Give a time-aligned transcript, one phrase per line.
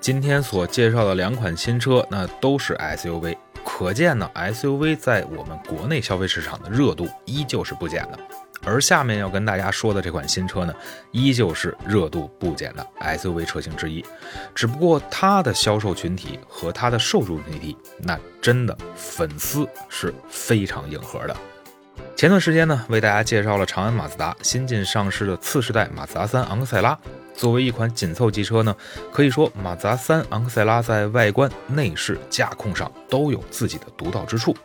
[0.00, 8.18] 今天所介绍的两款新车，那都是 SUV，可见呢，SUV 在我们国内消费市场的热度依旧是不减的。
[8.64, 10.74] 而下面要跟大家说的这款新车呢，
[11.12, 14.04] 依旧是热度不减的 SUV 车型之一，
[14.54, 21.36] 只不过它的销售群体和它的受众群体，那真的粉丝是非常硬核的。
[22.14, 26.98] 前段时间呢，为大家介绍了长安马自达新近上市的次世代马自达三昂克赛拉。
[27.36, 28.74] 作为一款紧凑级车呢，
[29.12, 34.56] 可以说马自达三昂克赛拉在外观、内饰、驾控上都有自己的独到之处。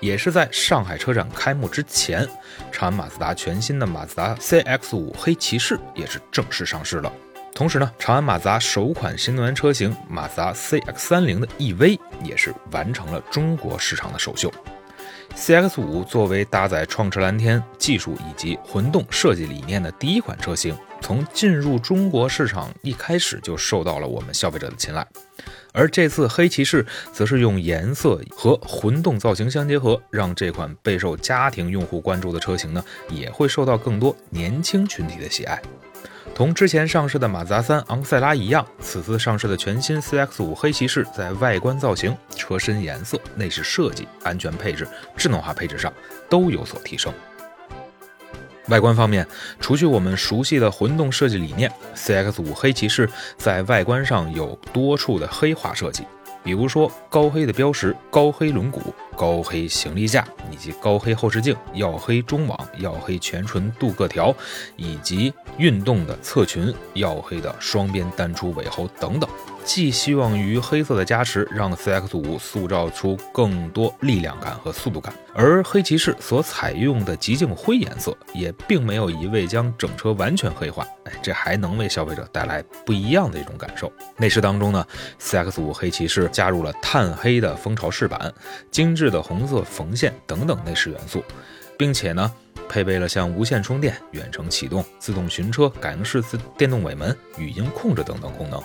[0.00, 2.26] 也是在上海车展开幕之前，
[2.72, 7.12] 长安马自达全新的马自达 CX-5 黑骑士也是正式上市了。
[7.54, 14.50] 同时呢，长安马自达首款新能源车型马自达 CX-30 的 EV 也是完成了中国市场的首秀。
[15.36, 25.06] CX-5 作为搭载创驰蓝天技术以及混动设计理念的第一款车型，从进入中国市场一开始就受到了我们消费者的青睐。
[25.72, 35.60] 而这次黑骑士则是用颜色和混动造型相结合，让这款备受家庭用户关注的车型呢，也会受到更多年轻群体的喜爱。
[36.34, 45.92] 同之前上市的马自达三昂克赛拉一样，此次上市的全新 CX-5 黑骑士在外观造型、车身颜色、内饰设计、安全配置、智能化配置上
[46.28, 47.12] 都有所提升。
[48.68, 49.26] 外观方面，
[49.58, 56.04] 除去我们熟悉的混动设计理念，CX-5 黑骑士在外观上有多处的黑化设计，
[56.44, 58.80] 比如说高黑的标识、高黑轮毂、
[59.20, 64.34] 高黑行李架以及高黑后视镜、耀黑中网、耀黑全唇镀铬条，
[64.76, 69.28] 以及运动的侧裙、耀黑的双边单出尾喉等等。
[69.62, 75.12] 寄希望于黑色的加持，让 CX-5 塑造出更多力量感和速度感。
[75.34, 83.92] 而黑骑士所采用的极净灰颜色，也并没有一味将整车完全黑化，哎，这还能为消费者带来不一样的一种感受。
[84.16, 84.84] 内饰当中呢
[85.20, 88.32] ，CX-5 黑骑士加入了炭黑的蜂巢饰板、
[88.70, 91.22] 精致的红色缝线等等内饰元素，
[91.76, 92.32] 并且呢，
[92.68, 98.62] 配备了像无线充电、远程启动、自动寻车、感应式自电动尾门、语音控制等等功能。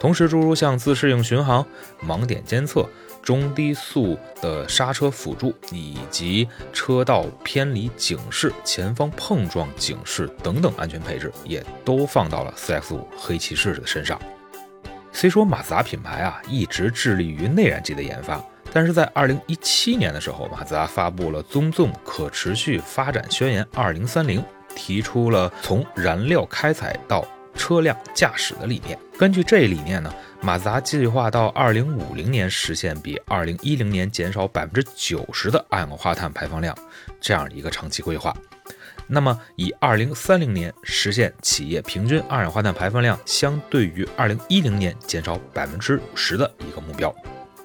[0.00, 1.66] 同时，诸如像自适应巡航、
[2.06, 2.88] 盲点监测、
[3.20, 14.20] 中低速的刹车辅助，以及车道偏离警示、前方碰撞警示等等安全配置，也都放到了 CX-5 黑骑士的身上。
[15.10, 18.40] 虽说马自达品牌啊一直致力于内燃机的研发，
[18.72, 24.06] 但是在2017年的时候，马自达发布了《宗纵可持续发展宣言2030》，
[24.76, 28.98] 提出了从燃料开采到车辆驾驶的理念。
[29.18, 36.76] 根据这一理念呢，马自达计划到二零五零年实现比二零一零年减少百分之九十的二氧化碳排放量，
[37.20, 38.32] 这样的一个长期规划。
[39.08, 47.12] 那么，以二零三零年实现企业平均二氧化碳排放量相对于二零一零年减少百分之十的一个目标。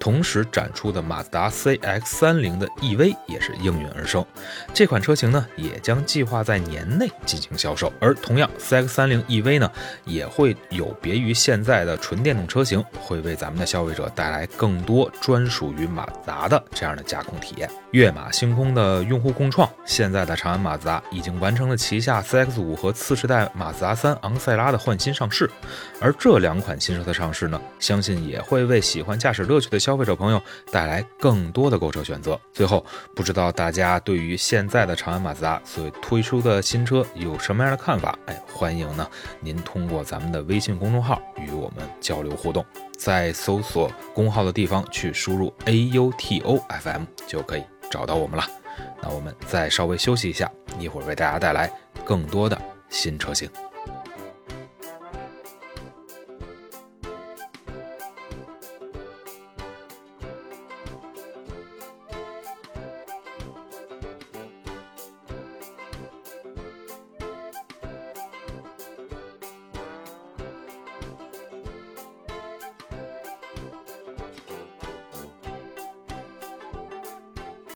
[0.04, 4.26] 同时展出的马自达 CX-30 的 EV 也是应运而生，
[4.74, 7.90] 这款车型呢也将计划在年内进行销售。
[8.02, 9.72] 而同样，CX-30 EV 呢
[10.04, 17.70] 也会有别于现在的纯电动车型，会为咱们的消费者带来更多专属于马自达的这样的驾控体验。
[17.92, 25.50] 跃马星空的用户共创，现在的长安马自达已经完成了旗下 CX-5 和次世代马自达三昂克赛拉的换新上市，
[26.02, 32.40] 而这两款新车的上市呢，相信也会为喜欢驾驶乐趣的消消费者朋友带来更多的购车选择。
[32.52, 32.84] 最后，
[33.16, 38.18] 不知道大家对于现在的长安马自达所推出的新车有什么样的看法？
[38.26, 39.08] 哎，欢迎呢
[39.40, 42.66] 您通过咱们的微信公众号与我们交流互动，
[42.98, 48.44] 在搜索公号的地方去输入 A U T O F M 就可以找到我们了。
[49.00, 51.72] 那我们再稍微休息一下，一会儿为大家带来
[52.04, 52.60] 更多的
[52.90, 53.48] 新车型。